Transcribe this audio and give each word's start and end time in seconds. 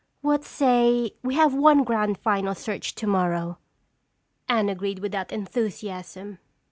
What 0.21 0.43
say 0.43 1.11
we 1.21 1.35
have 1.35 1.53
one 1.53 1.83
grand 1.83 2.17
final 2.17 2.55
search 2.55 2.95
tomorrow?" 2.95 3.59
Anne 4.49 4.67
agreed 4.67 4.97
without 4.97 5.31
enthusiasm. 5.31 6.39